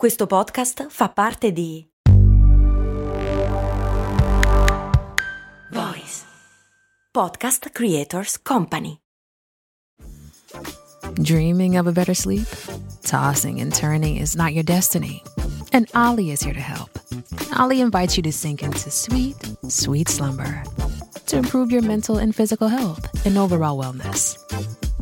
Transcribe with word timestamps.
Questo 0.00 0.26
podcast 0.26 0.86
fa 0.88 1.10
parte 1.10 1.52
di 1.52 1.86
Voice 5.70 6.24
Podcast 7.10 7.68
Creators 7.70 8.40
Company. 8.40 8.96
Dreaming 11.20 11.76
of 11.76 11.86
a 11.86 11.92
better 11.92 12.14
sleep? 12.14 12.46
Tossing 13.02 13.60
and 13.60 13.74
turning 13.74 14.16
is 14.16 14.34
not 14.34 14.54
your 14.54 14.64
destiny. 14.64 15.22
And 15.70 15.86
Ollie 15.94 16.30
is 16.30 16.40
here 16.40 16.54
to 16.54 16.60
help. 16.60 16.98
Ollie 17.58 17.82
invites 17.82 18.16
you 18.16 18.22
to 18.22 18.32
sink 18.32 18.62
into 18.62 18.90
sweet, 18.90 19.36
sweet 19.68 20.08
slumber 20.08 20.62
to 21.26 21.36
improve 21.36 21.70
your 21.70 21.82
mental 21.82 22.16
and 22.16 22.34
physical 22.34 22.68
health 22.68 23.06
and 23.26 23.36
overall 23.36 23.76
wellness. 23.76 24.38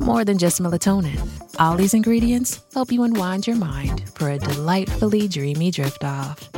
More 0.00 0.24
than 0.24 0.38
just 0.38 0.60
melatonin, 0.60 1.18
Ollie's 1.58 1.94
ingredients 1.94 2.60
help 2.72 2.92
you 2.92 3.02
unwind 3.02 3.46
your 3.46 3.56
mind 3.56 4.08
for 4.14 4.30
a 4.30 4.38
delightfully 4.38 5.28
dreamy 5.28 5.70
drift 5.70 6.04
off. 6.04 6.48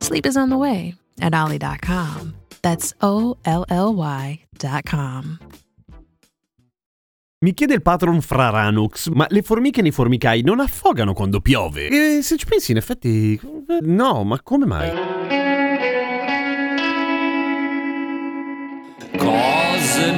Sleep 0.00 0.26
is 0.26 0.36
on 0.36 0.50
the 0.50 0.58
way 0.58 0.94
at 1.20 1.34
Ollie.com. 1.34 2.34
That's 2.62 2.92
O 3.00 3.36
L 3.44 3.64
L 3.70 3.94
Y.com. 3.94 5.38
Mi 7.42 7.54
chiede 7.54 7.72
il 7.72 7.80
patron 7.80 8.20
Fraranux, 8.20 9.08
ma 9.08 9.24
le 9.30 9.40
formiche 9.40 9.80
nei 9.80 9.92
formicai 9.92 10.42
non 10.42 10.60
affogano 10.60 11.14
quando 11.14 11.40
piove? 11.40 11.86
E 11.86 12.20
se 12.22 12.36
ci 12.36 12.44
pensi, 12.44 12.72
in 12.72 12.76
effetti, 12.76 13.40
no, 13.80 14.24
ma 14.24 14.42
come 14.42 14.66
mai? 14.66 14.90
Cose 19.16 20.12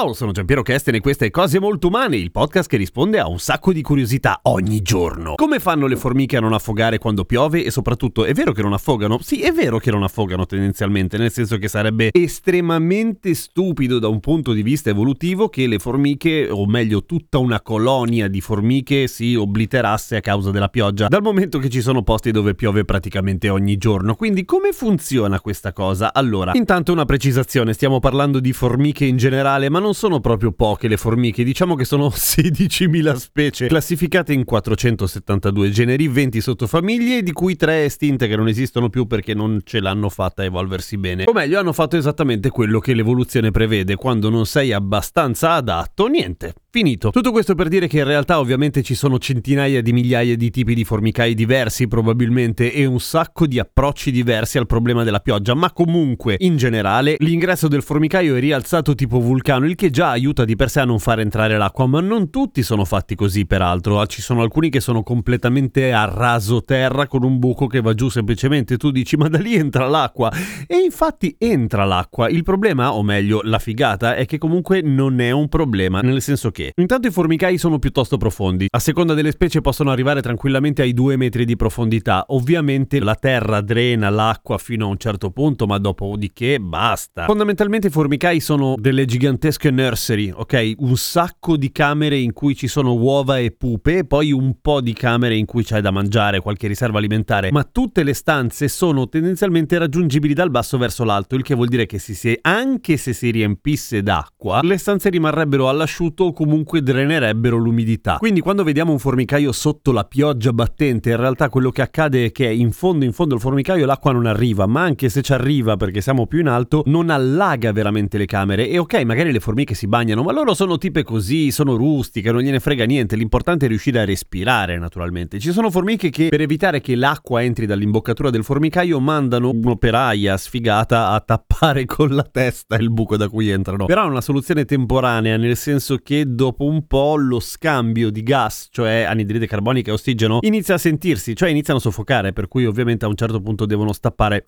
Ciao, 0.00 0.14
sono 0.14 0.32
Giampiero 0.32 0.62
Kesten 0.62 0.94
e 0.94 1.00
queste 1.00 1.28
Cose 1.30 1.60
Molto 1.60 1.88
Umane, 1.88 2.16
il 2.16 2.30
podcast 2.30 2.70
che 2.70 2.78
risponde 2.78 3.18
a 3.18 3.28
un 3.28 3.38
sacco 3.38 3.70
di 3.70 3.82
curiosità 3.82 4.40
ogni 4.44 4.80
giorno. 4.80 5.34
Come 5.34 5.58
fanno 5.58 5.86
le 5.86 5.96
formiche 5.96 6.38
a 6.38 6.40
non 6.40 6.54
affogare 6.54 6.96
quando 6.96 7.26
piove? 7.26 7.62
E 7.62 7.70
soprattutto, 7.70 8.24
è 8.24 8.32
vero 8.32 8.52
che 8.52 8.62
non 8.62 8.72
affogano? 8.72 9.18
Sì, 9.20 9.42
è 9.42 9.52
vero 9.52 9.76
che 9.76 9.90
non 9.90 10.02
affogano 10.02 10.46
tendenzialmente, 10.46 11.18
nel 11.18 11.30
senso 11.30 11.58
che 11.58 11.68
sarebbe 11.68 12.08
estremamente 12.14 13.34
stupido 13.34 13.98
da 13.98 14.08
un 14.08 14.20
punto 14.20 14.54
di 14.54 14.62
vista 14.62 14.88
evolutivo 14.88 15.50
che 15.50 15.66
le 15.66 15.78
formiche, 15.78 16.48
o 16.48 16.64
meglio 16.64 17.04
tutta 17.04 17.36
una 17.36 17.60
colonia 17.60 18.26
di 18.26 18.40
formiche, 18.40 19.06
si 19.06 19.34
obliterasse 19.34 20.16
a 20.16 20.20
causa 20.22 20.50
della 20.50 20.70
pioggia, 20.70 21.08
dal 21.08 21.20
momento 21.20 21.58
che 21.58 21.68
ci 21.68 21.82
sono 21.82 22.02
posti 22.02 22.30
dove 22.30 22.54
piove 22.54 22.86
praticamente 22.86 23.50
ogni 23.50 23.76
giorno. 23.76 24.14
Quindi 24.14 24.46
come 24.46 24.72
funziona 24.72 25.42
questa 25.42 25.74
cosa? 25.74 26.14
Allora, 26.14 26.52
intanto 26.54 26.90
una 26.90 27.04
precisazione, 27.04 27.74
stiamo 27.74 28.00
parlando 28.00 28.40
di 28.40 28.54
formiche 28.54 29.04
in 29.04 29.18
generale, 29.18 29.68
ma 29.68 29.78
non 29.78 29.88
sono 29.94 30.20
proprio 30.20 30.52
poche 30.52 30.88
le 30.88 30.96
formiche, 30.96 31.44
diciamo 31.44 31.74
che 31.74 31.84
sono 31.84 32.08
16.000 32.14 33.14
specie, 33.16 33.66
classificate 33.66 34.32
in 34.32 34.44
472 34.44 35.70
generi, 35.70 36.08
20 36.08 36.40
sottofamiglie, 36.40 37.22
di 37.22 37.32
cui 37.32 37.56
3 37.56 37.84
estinte 37.84 38.28
che 38.28 38.36
non 38.36 38.48
esistono 38.48 38.88
più 38.88 39.06
perché 39.06 39.34
non 39.34 39.60
ce 39.64 39.80
l'hanno 39.80 40.08
fatta 40.08 40.44
evolversi 40.44 40.96
bene. 40.96 41.24
O 41.26 41.32
meglio, 41.32 41.58
hanno 41.58 41.72
fatto 41.72 41.96
esattamente 41.96 42.50
quello 42.50 42.78
che 42.78 42.94
l'evoluzione 42.94 43.50
prevede, 43.50 43.96
quando 43.96 44.30
non 44.30 44.46
sei 44.46 44.72
abbastanza 44.72 45.52
adatto, 45.52 46.06
niente, 46.06 46.54
finito. 46.70 47.10
Tutto 47.10 47.32
questo 47.32 47.56
per 47.56 47.66
dire 47.66 47.88
che 47.88 47.98
in 47.98 48.04
realtà 48.04 48.38
ovviamente 48.38 48.82
ci 48.82 48.94
sono 48.94 49.18
centinaia 49.18 49.82
di 49.82 49.92
migliaia 49.92 50.36
di 50.36 50.50
tipi 50.50 50.74
di 50.74 50.84
formicai 50.84 51.34
diversi 51.34 51.88
probabilmente 51.88 52.72
e 52.72 52.86
un 52.86 53.00
sacco 53.00 53.46
di 53.48 53.58
approcci 53.58 54.12
diversi 54.12 54.56
al 54.56 54.66
problema 54.66 55.02
della 55.02 55.18
pioggia, 55.18 55.54
ma 55.54 55.72
comunque 55.72 56.36
in 56.38 56.56
generale 56.56 57.16
l'ingresso 57.18 57.66
del 57.66 57.82
formicaio 57.82 58.36
è 58.36 58.40
rialzato 58.40 58.94
tipo 58.94 59.18
vulcano, 59.18 59.66
il 59.66 59.74
che 59.74 59.90
già 59.90 60.10
aiuta 60.10 60.44
di 60.44 60.54
per 60.54 60.70
sé 60.70 60.80
a 60.80 60.84
non 60.84 61.00
far 61.00 61.18
entrare 61.18 61.58
l'acqua, 61.58 61.86
ma 61.86 62.00
non 62.00 62.30
tutti 62.30 62.62
sono 62.62 62.84
fatti 62.84 63.16
così 63.16 63.46
peraltro, 63.46 64.06
ci 64.06 64.22
sono 64.22 64.42
alcuni 64.42 64.70
che 64.70 64.80
sono 64.80 65.02
completamente 65.02 65.92
a 65.92 66.04
raso 66.04 66.62
terra 66.62 67.08
con 67.08 67.24
un 67.24 67.40
buco 67.40 67.66
che 67.66 67.80
va 67.80 67.94
giù 67.94 68.08
semplicemente, 68.08 68.76
tu 68.76 68.92
dici 68.92 69.16
ma 69.16 69.28
da 69.28 69.38
lì 69.38 69.56
entra 69.56 69.88
l'acqua. 69.88 70.32
E 70.68 70.76
infatti 70.76 71.34
entra 71.36 71.84
l'acqua, 71.84 72.28
il 72.28 72.44
problema, 72.44 72.94
o 72.94 73.02
meglio 73.02 73.40
la 73.42 73.58
figata, 73.58 74.14
è 74.14 74.24
che 74.24 74.38
comunque 74.38 74.82
non 74.82 75.20
è 75.20 75.32
un 75.32 75.48
problema, 75.48 76.00
nel 76.00 76.22
senso 76.22 76.52
che 76.52 76.59
intanto 76.76 77.08
i 77.08 77.10
formicai 77.10 77.58
sono 77.58 77.78
piuttosto 77.78 78.16
profondi, 78.16 78.66
a 78.70 78.78
seconda 78.78 79.14
delle 79.14 79.30
specie 79.30 79.60
possono 79.60 79.90
arrivare 79.90 80.20
tranquillamente 80.20 80.82
ai 80.82 80.92
2 80.92 81.16
metri 81.16 81.44
di 81.44 81.56
profondità, 81.56 82.24
ovviamente 82.28 83.00
la 83.00 83.14
terra 83.14 83.60
drena 83.60 84.10
l'acqua 84.10 84.58
fino 84.58 84.86
a 84.86 84.88
un 84.88 84.98
certo 84.98 85.30
punto, 85.30 85.66
ma 85.66 85.78
dopodiché 85.78 86.58
basta. 86.60 87.24
Fondamentalmente 87.24 87.88
i 87.88 87.90
formicai 87.90 88.40
sono 88.40 88.74
delle 88.78 89.04
gigantesche 89.04 89.70
nursery, 89.70 90.32
ok? 90.34 90.74
Un 90.78 90.96
sacco 90.96 91.56
di 91.56 91.72
camere 91.72 92.18
in 92.18 92.32
cui 92.32 92.54
ci 92.54 92.68
sono 92.68 92.94
uova 92.94 93.38
e 93.38 93.50
pupe, 93.50 94.04
poi 94.04 94.32
un 94.32 94.56
po' 94.60 94.80
di 94.80 94.92
camere 94.92 95.36
in 95.36 95.46
cui 95.46 95.64
c'è 95.64 95.80
da 95.80 95.90
mangiare, 95.90 96.40
qualche 96.40 96.66
riserva 96.66 96.98
alimentare, 96.98 97.50
ma 97.50 97.64
tutte 97.64 98.02
le 98.02 98.14
stanze 98.14 98.68
sono 98.68 99.08
tendenzialmente 99.08 99.78
raggiungibili 99.78 100.34
dal 100.34 100.50
basso 100.50 100.78
verso 100.78 101.04
l'alto, 101.04 101.34
il 101.34 101.42
che 101.42 101.54
vuol 101.54 101.68
dire 101.68 101.86
che 101.86 101.98
si, 101.98 102.38
anche 102.42 102.96
se 102.96 103.12
si 103.12 103.30
riempisse 103.30 104.02
d'acqua, 104.02 104.60
le 104.62 104.76
stanze 104.76 105.08
rimarrebbero 105.08 105.68
all'asciutto 105.68 106.24
o 106.24 106.32
comunque 106.32 106.49
drenerebbero 106.82 107.56
l'umidità. 107.56 108.16
Quindi 108.18 108.40
quando 108.40 108.64
vediamo 108.64 108.92
un 108.92 108.98
formicaio 108.98 109.52
sotto 109.52 109.92
la 109.92 110.04
pioggia 110.04 110.52
battente, 110.52 111.10
in 111.10 111.16
realtà 111.16 111.48
quello 111.48 111.70
che 111.70 111.82
accade 111.82 112.26
è 112.26 112.32
che 112.32 112.46
in 112.46 112.72
fondo 112.72 113.04
in 113.04 113.12
fondo 113.12 113.34
il 113.34 113.40
formicaio 113.40 113.86
l'acqua 113.86 114.12
non 114.12 114.26
arriva, 114.26 114.66
ma 114.66 114.82
anche 114.82 115.08
se 115.08 115.22
ci 115.22 115.32
arriva 115.32 115.76
perché 115.76 116.00
siamo 116.00 116.26
più 116.26 116.40
in 116.40 116.48
alto, 116.48 116.82
non 116.86 117.10
allaga 117.10 117.72
veramente 117.72 118.18
le 118.18 118.26
camere. 118.26 118.68
E 118.68 118.78
ok, 118.78 119.02
magari 119.02 119.32
le 119.32 119.40
formiche 119.40 119.74
si 119.74 119.86
bagnano, 119.86 120.22
ma 120.22 120.32
loro 120.32 120.54
sono 120.54 120.78
tipe 120.78 121.02
così, 121.02 121.50
sono 121.50 121.76
rustiche, 121.76 122.32
non 122.32 122.42
gliene 122.42 122.60
frega 122.60 122.84
niente, 122.84 123.16
l'importante 123.16 123.66
è 123.66 123.68
riuscire 123.68 124.00
a 124.00 124.04
respirare 124.04 124.78
naturalmente. 124.78 125.38
Ci 125.38 125.52
sono 125.52 125.70
formiche 125.70 126.10
che 126.10 126.28
per 126.28 126.40
evitare 126.40 126.80
che 126.80 126.94
l'acqua 126.94 127.42
entri 127.42 127.66
dall'imboccatura 127.66 128.30
del 128.30 128.44
formicaio 128.44 129.00
mandano 129.00 129.50
un'operaia 129.50 130.36
sfigata 130.36 131.10
a 131.10 131.20
tappare 131.20 131.84
con 131.86 132.10
la 132.10 132.22
testa 132.22 132.76
il 132.76 132.90
buco 132.90 133.16
da 133.16 133.28
cui 133.28 133.48
entrano. 133.48 133.86
Però 133.86 134.04
è 134.04 134.08
una 134.08 134.20
soluzione 134.20 134.64
temporanea, 134.64 135.36
nel 135.36 135.56
senso 135.56 135.96
che 135.96 136.24
dopo 136.40 136.64
un 136.64 136.86
po' 136.86 137.16
lo 137.16 137.38
scambio 137.38 138.08
di 138.08 138.22
gas, 138.22 138.68
cioè 138.70 139.02
anidride 139.02 139.46
carbonica 139.46 139.90
e 139.90 139.92
ossigeno, 139.92 140.38
inizia 140.40 140.76
a 140.76 140.78
sentirsi, 140.78 141.36
cioè 141.36 141.50
iniziano 141.50 141.78
a 141.78 141.82
soffocare, 141.82 142.32
per 142.32 142.48
cui 142.48 142.64
ovviamente 142.64 143.04
a 143.04 143.08
un 143.08 143.14
certo 143.14 143.42
punto 143.42 143.66
devono 143.66 143.92
stappare 143.92 144.42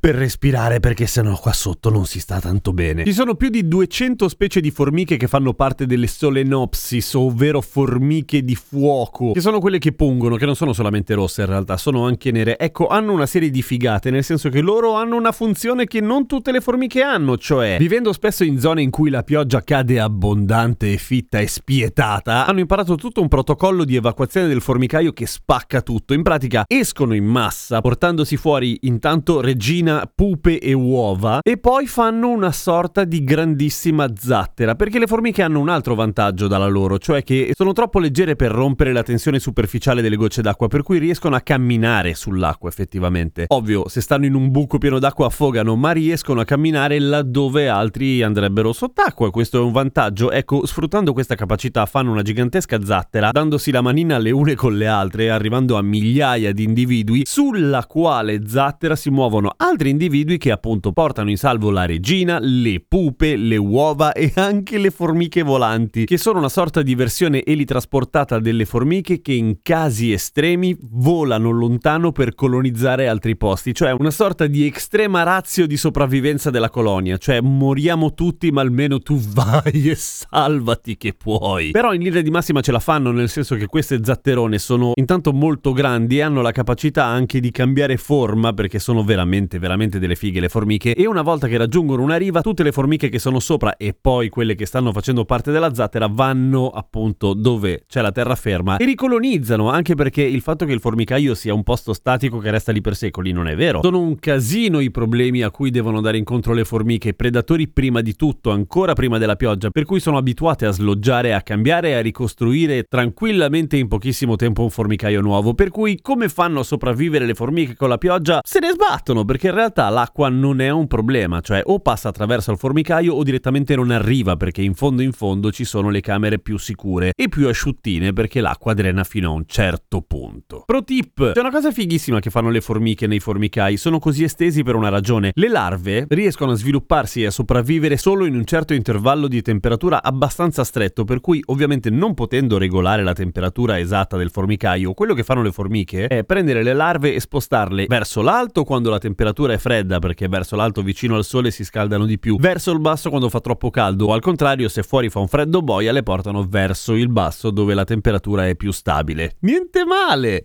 per 0.00 0.14
respirare 0.14 0.80
perché 0.80 1.06
sennò 1.06 1.38
qua 1.38 1.52
sotto 1.52 1.90
non 1.90 2.06
si 2.06 2.20
sta 2.20 2.40
tanto 2.40 2.72
bene. 2.72 3.04
Ci 3.04 3.12
sono 3.12 3.34
più 3.34 3.50
di 3.50 3.68
200 3.68 4.30
specie 4.30 4.62
di 4.62 4.70
formiche 4.70 5.18
che 5.18 5.26
fanno 5.26 5.52
parte 5.52 5.84
delle 5.84 6.06
Solenopsis, 6.06 7.12
ovvero 7.12 7.60
formiche 7.60 8.42
di 8.42 8.54
fuoco, 8.54 9.32
che 9.32 9.42
sono 9.42 9.60
quelle 9.60 9.76
che 9.76 9.92
pungono, 9.92 10.36
che 10.36 10.46
non 10.46 10.56
sono 10.56 10.72
solamente 10.72 11.12
rosse 11.12 11.42
in 11.42 11.48
realtà, 11.48 11.76
sono 11.76 12.06
anche 12.06 12.30
nere. 12.30 12.58
Ecco, 12.58 12.86
hanno 12.86 13.12
una 13.12 13.26
serie 13.26 13.50
di 13.50 13.60
figate, 13.60 14.10
nel 14.10 14.24
senso 14.24 14.48
che 14.48 14.62
loro 14.62 14.94
hanno 14.94 15.16
una 15.16 15.32
funzione 15.32 15.84
che 15.84 16.00
non 16.00 16.26
tutte 16.26 16.50
le 16.50 16.62
formiche 16.62 17.02
hanno, 17.02 17.36
cioè 17.36 17.76
vivendo 17.78 18.14
spesso 18.14 18.42
in 18.42 18.58
zone 18.58 18.80
in 18.80 18.88
cui 18.88 19.10
la 19.10 19.22
pioggia 19.22 19.62
cade 19.62 20.00
abbondante 20.00 20.94
e 20.94 20.96
fitta 20.96 21.24
e 21.30 21.46
spietata, 21.46 22.46
hanno 22.46 22.60
imparato 22.60 22.94
tutto 22.94 23.20
un 23.20 23.28
protocollo 23.28 23.84
di 23.84 23.96
evacuazione 23.96 24.46
del 24.46 24.60
formicaio 24.60 25.12
che 25.12 25.26
spacca 25.26 25.82
tutto. 25.82 26.14
In 26.14 26.22
pratica 26.22 26.64
escono 26.66 27.14
in 27.14 27.24
massa, 27.24 27.80
portandosi 27.80 28.36
fuori 28.36 28.78
intanto 28.82 29.40
regina, 29.40 30.10
pupe 30.12 30.58
e 30.58 30.72
uova, 30.72 31.40
e 31.42 31.58
poi 31.58 31.86
fanno 31.86 32.28
una 32.28 32.52
sorta 32.52 33.04
di 33.04 33.24
grandissima 33.24 34.08
zattera, 34.16 34.74
perché 34.74 34.98
le 34.98 35.06
formiche 35.06 35.42
hanno 35.42 35.60
un 35.60 35.68
altro 35.68 35.94
vantaggio 35.94 36.46
dalla 36.46 36.68
loro, 36.68 36.98
cioè 36.98 37.22
che 37.22 37.52
sono 37.54 37.72
troppo 37.72 37.98
leggere 37.98 38.36
per 38.36 38.52
rompere 38.52 38.92
la 38.92 39.02
tensione 39.02 39.38
superficiale 39.38 40.02
delle 40.02 40.16
gocce 40.16 40.42
d'acqua, 40.42 40.68
per 40.68 40.82
cui 40.82 40.98
riescono 40.98 41.34
a 41.36 41.40
camminare 41.40 42.14
sull'acqua 42.14 42.68
effettivamente. 42.68 43.44
Ovvio, 43.48 43.88
se 43.88 44.00
stanno 44.00 44.26
in 44.26 44.34
un 44.34 44.50
buco 44.50 44.78
pieno 44.78 44.98
d'acqua 44.98 45.26
affogano, 45.26 45.76
ma 45.76 45.90
riescono 45.92 46.40
a 46.40 46.44
camminare 46.44 46.98
laddove 46.98 47.68
altri 47.68 48.22
andrebbero 48.22 48.72
sott'acqua. 48.72 49.30
Questo 49.30 49.58
è 49.58 49.60
un 49.60 49.72
vantaggio. 49.72 50.30
Ecco, 50.30 50.66
sfruttando 50.66 51.12
questa 51.16 51.34
capacità 51.34 51.86
fanno 51.86 52.10
una 52.10 52.20
gigantesca 52.20 52.84
zattera, 52.84 53.30
dandosi 53.30 53.70
la 53.70 53.80
manina 53.80 54.18
le 54.18 54.30
une 54.32 54.54
con 54.54 54.76
le 54.76 54.86
altre, 54.86 55.30
arrivando 55.30 55.78
a 55.78 55.82
migliaia 55.82 56.52
di 56.52 56.62
individui, 56.62 57.22
sulla 57.24 57.86
quale 57.86 58.46
zattera 58.46 58.94
si 58.94 59.08
muovono 59.08 59.54
altri 59.56 59.88
individui 59.88 60.36
che 60.36 60.50
appunto 60.50 60.92
portano 60.92 61.30
in 61.30 61.38
salvo 61.38 61.70
la 61.70 61.86
regina, 61.86 62.36
le 62.38 62.84
pupe, 62.86 63.36
le 63.36 63.56
uova 63.56 64.12
e 64.12 64.30
anche 64.34 64.76
le 64.76 64.90
formiche 64.90 65.40
volanti, 65.40 66.04
che 66.04 66.18
sono 66.18 66.36
una 66.38 66.50
sorta 66.50 66.82
di 66.82 66.94
versione 66.94 67.42
elitrasportata 67.42 68.38
delle 68.38 68.66
formiche 68.66 69.22
che 69.22 69.32
in 69.32 69.60
casi 69.62 70.12
estremi 70.12 70.76
volano 70.82 71.48
lontano 71.48 72.12
per 72.12 72.34
colonizzare 72.34 73.08
altri 73.08 73.38
posti, 73.38 73.72
cioè 73.72 73.92
una 73.92 74.10
sorta 74.10 74.46
di 74.46 74.70
estrema 74.70 75.22
razio 75.22 75.66
di 75.66 75.78
sopravvivenza 75.78 76.50
della 76.50 76.68
colonia, 76.68 77.16
cioè 77.16 77.40
moriamo 77.40 78.12
tutti 78.12 78.50
ma 78.50 78.60
almeno 78.60 78.98
tu 78.98 79.18
vai 79.18 79.88
e 79.88 79.94
salvati 79.94 80.98
che 80.98 81.05
puoi. 81.14 81.70
Però 81.70 81.92
in 81.92 82.02
linea 82.02 82.22
di 82.22 82.30
massima 82.30 82.60
ce 82.60 82.72
la 82.72 82.78
fanno 82.78 83.10
nel 83.10 83.28
senso 83.28 83.56
che 83.56 83.66
queste 83.66 84.00
zatterone 84.02 84.58
sono 84.58 84.92
intanto 84.94 85.32
molto 85.32 85.72
grandi 85.72 86.18
e 86.18 86.22
hanno 86.22 86.42
la 86.42 86.52
capacità 86.52 87.04
anche 87.04 87.40
di 87.40 87.50
cambiare 87.50 87.96
forma 87.96 88.52
perché 88.52 88.78
sono 88.78 89.04
veramente 89.04 89.58
veramente 89.58 89.98
delle 89.98 90.16
fighe 90.16 90.40
le 90.40 90.48
formiche 90.48 90.94
e 90.94 91.06
una 91.06 91.22
volta 91.22 91.46
che 91.48 91.56
raggiungono 91.56 92.02
una 92.02 92.16
riva 92.16 92.40
tutte 92.40 92.62
le 92.62 92.72
formiche 92.72 93.08
che 93.08 93.18
sono 93.18 93.40
sopra 93.40 93.76
e 93.76 93.94
poi 93.98 94.28
quelle 94.28 94.54
che 94.54 94.66
stanno 94.66 94.92
facendo 94.92 95.24
parte 95.24 95.52
della 95.52 95.74
zattera 95.74 96.08
vanno 96.10 96.70
appunto 96.70 97.34
dove 97.34 97.84
c'è 97.86 98.00
la 98.00 98.12
terraferma 98.12 98.76
e 98.76 98.84
ricolonizzano 98.84 99.70
anche 99.70 99.94
perché 99.94 100.22
il 100.22 100.40
fatto 100.40 100.64
che 100.64 100.72
il 100.72 100.80
formicaio 100.80 101.34
sia 101.34 101.54
un 101.54 101.62
posto 101.62 101.92
statico 101.92 102.38
che 102.38 102.50
resta 102.50 102.72
lì 102.72 102.80
per 102.80 102.96
secoli 102.96 103.32
non 103.32 103.48
è 103.48 103.56
vero. 103.56 103.80
Sono 103.82 104.00
un 104.00 104.18
casino 104.18 104.80
i 104.80 104.90
problemi 104.90 105.42
a 105.42 105.50
cui 105.50 105.70
devono 105.70 106.00
dare 106.00 106.18
incontro 106.18 106.52
le 106.52 106.64
formiche, 106.64 107.14
predatori 107.14 107.68
prima 107.68 108.00
di 108.00 108.14
tutto, 108.14 108.50
ancora 108.50 108.92
prima 108.92 109.18
della 109.18 109.36
pioggia, 109.36 109.70
per 109.70 109.84
cui 109.84 110.00
sono 110.00 110.16
abituate 110.16 110.66
a 110.66 110.70
sloggiare, 110.70 110.95
a 111.32 111.42
cambiare 111.42 111.90
e 111.90 111.94
a 111.94 112.00
ricostruire 112.00 112.84
tranquillamente 112.84 113.76
in 113.76 113.88
pochissimo 113.88 114.36
tempo 114.36 114.62
un 114.62 114.70
formicaio 114.70 115.20
nuovo, 115.20 115.54
per 115.54 115.70
cui 115.70 116.00
come 116.00 116.28
fanno 116.28 116.60
a 116.60 116.64
sopravvivere 116.64 117.26
le 117.26 117.34
formiche 117.34 117.76
con 117.76 117.88
la 117.88 117.98
pioggia? 117.98 118.40
Se 118.42 118.58
ne 118.58 118.70
sbattono 118.70 119.24
perché 119.24 119.48
in 119.48 119.54
realtà 119.54 119.88
l'acqua 119.88 120.28
non 120.28 120.60
è 120.60 120.70
un 120.70 120.86
problema, 120.86 121.40
cioè 121.40 121.62
o 121.64 121.78
passa 121.80 122.08
attraverso 122.08 122.50
il 122.50 122.58
formicaio 122.58 123.14
o 123.14 123.22
direttamente 123.22 123.76
non 123.76 123.90
arriva 123.90 124.36
perché 124.36 124.62
in 124.62 124.74
fondo 124.74 125.02
in 125.02 125.12
fondo 125.12 125.50
ci 125.50 125.64
sono 125.64 125.90
le 125.90 126.00
camere 126.00 126.38
più 126.38 126.58
sicure 126.58 127.12
e 127.16 127.28
più 127.28 127.48
asciuttine 127.48 128.12
perché 128.12 128.40
l'acqua 128.40 128.74
drena 128.74 129.04
fino 129.04 129.30
a 129.30 129.34
un 129.34 129.44
certo 129.46 130.02
punto. 130.02 130.64
Pro 130.66 130.82
tip, 130.82 131.32
c'è 131.32 131.40
una 131.40 131.50
cosa 131.50 131.70
fighissima 131.70 132.20
che 132.20 132.30
fanno 132.30 132.50
le 132.50 132.60
formiche 132.60 133.06
nei 133.06 133.20
formicai, 133.20 133.76
sono 133.76 133.98
così 133.98 134.24
estesi 134.24 134.62
per 134.62 134.74
una 134.74 134.88
ragione. 134.88 135.30
Le 135.34 135.48
larve 135.48 136.06
riescono 136.08 136.52
a 136.52 136.56
svilupparsi 136.56 137.22
e 137.22 137.26
a 137.26 137.30
sopravvivere 137.30 137.96
solo 137.96 138.24
in 138.24 138.34
un 138.34 138.44
certo 138.44 138.74
intervallo 138.74 139.28
di 139.28 139.42
temperatura 139.42 140.02
abbastanza 140.02 140.64
stretto, 140.86 141.04
per 141.04 141.20
cui 141.20 141.42
ovviamente 141.46 141.90
non 141.90 142.14
potendo 142.14 142.58
regolare 142.58 143.02
la 143.02 143.12
temperatura 143.12 143.78
esatta 143.78 144.16
del 144.16 144.30
formicaio, 144.30 144.94
quello 144.94 145.14
che 145.14 145.24
fanno 145.24 145.42
le 145.42 145.52
formiche 145.52 146.06
è 146.06 146.24
prendere 146.24 146.62
le 146.62 146.74
larve 146.74 147.14
e 147.14 147.20
spostarle 147.20 147.86
verso 147.88 148.22
l'alto 148.22 148.64
quando 148.64 148.90
la 148.90 148.98
temperatura 148.98 149.52
è 149.52 149.58
fredda, 149.58 149.98
perché 149.98 150.28
verso 150.28 150.56
l'alto 150.56 150.82
vicino 150.82 151.16
al 151.16 151.24
sole 151.24 151.50
si 151.50 151.64
scaldano 151.64 152.06
di 152.06 152.18
più, 152.18 152.36
verso 152.38 152.72
il 152.72 152.80
basso 152.80 153.08
quando 153.10 153.28
fa 153.28 153.40
troppo 153.40 153.70
caldo, 153.70 154.06
o 154.06 154.12
al 154.12 154.20
contrario 154.20 154.68
se 154.68 154.82
fuori 154.82 155.08
fa 155.10 155.18
un 155.18 155.28
freddo 155.28 155.62
boia 155.62 155.92
le 155.92 156.02
portano 156.02 156.46
verso 156.48 156.94
il 156.94 157.08
basso 157.08 157.50
dove 157.50 157.74
la 157.74 157.84
temperatura 157.84 158.46
è 158.46 158.54
più 158.54 158.70
stabile. 158.70 159.36
Niente 159.40 159.84
male! 159.84 160.42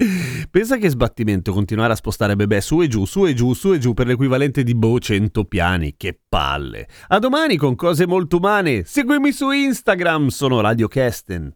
Pensa 0.49 0.77
che 0.77 0.89
sbattimento 0.89 1.53
continuare 1.53 1.93
a 1.93 1.95
spostare 1.95 2.35
bebè 2.35 2.59
su 2.59 2.81
e 2.81 2.87
giù, 2.87 3.05
su 3.05 3.25
e 3.25 3.33
giù, 3.33 3.53
su 3.53 3.73
e 3.73 3.79
giù 3.79 3.93
per 3.93 4.07
l'equivalente 4.07 4.63
di 4.63 4.75
boh 4.75 4.99
100 4.99 5.43
piani, 5.45 5.95
che 5.97 6.17
palle. 6.27 6.87
A 7.09 7.19
domani 7.19 7.57
con 7.57 7.75
cose 7.75 8.07
molto 8.07 8.37
umane. 8.37 8.83
Seguimi 8.85 9.31
su 9.31 9.51
Instagram, 9.51 10.20
sono 10.29 10.61
Radio 10.61 10.87
Kesten. 10.87 11.55